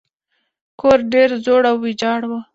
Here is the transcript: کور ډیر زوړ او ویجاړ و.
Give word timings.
کور 0.79 0.99
ډیر 1.13 1.29
زوړ 1.43 1.63
او 1.71 1.75
ویجاړ 1.83 2.21
و. 2.29 2.31